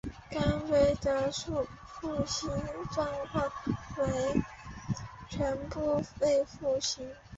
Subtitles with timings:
[0.31, 1.63] 甘薇的履行
[2.25, 2.49] 情
[2.91, 3.07] 况
[3.99, 4.41] 为
[5.29, 7.07] 全部未履行。